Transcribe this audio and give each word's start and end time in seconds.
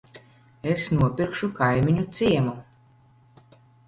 Es 0.69 0.85
nopirkšu 0.99 1.49
kaimiņu 1.59 2.05
ciemu. 2.21 2.55